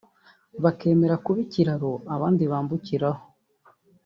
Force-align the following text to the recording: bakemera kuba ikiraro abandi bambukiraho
bakemera 0.63 1.15
kuba 1.23 1.39
ikiraro 1.45 1.91
abandi 2.15 2.43
bambukiraho 2.51 3.21